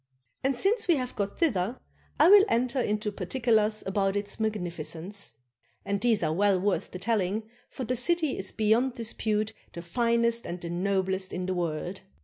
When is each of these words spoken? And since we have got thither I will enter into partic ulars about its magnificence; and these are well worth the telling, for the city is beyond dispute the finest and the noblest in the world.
And 0.43 0.55
since 0.55 0.87
we 0.87 0.95
have 0.95 1.15
got 1.15 1.37
thither 1.37 1.77
I 2.19 2.27
will 2.27 2.43
enter 2.49 2.81
into 2.81 3.11
partic 3.11 3.43
ulars 3.43 3.85
about 3.85 4.15
its 4.15 4.39
magnificence; 4.39 5.33
and 5.85 6.01
these 6.01 6.23
are 6.23 6.33
well 6.33 6.59
worth 6.59 6.89
the 6.89 6.97
telling, 6.97 7.43
for 7.69 7.83
the 7.83 7.95
city 7.95 8.35
is 8.35 8.51
beyond 8.51 8.95
dispute 8.95 9.53
the 9.73 9.83
finest 9.83 10.47
and 10.47 10.59
the 10.59 10.71
noblest 10.71 11.31
in 11.31 11.45
the 11.45 11.53
world. 11.53 12.01